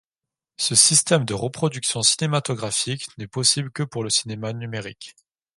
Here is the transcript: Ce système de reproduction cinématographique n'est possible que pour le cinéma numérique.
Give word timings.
Ce 0.57 0.73
système 0.73 1.25
de 1.25 1.35
reproduction 1.35 2.01
cinématographique 2.01 3.15
n'est 3.19 3.27
possible 3.27 3.69
que 3.71 3.83
pour 3.83 4.03
le 4.03 4.09
cinéma 4.09 4.51
numérique. 4.51 5.15